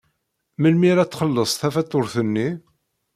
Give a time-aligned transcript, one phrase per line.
[0.61, 2.49] Melmi ara txelleṣ tafatuṛt-nni?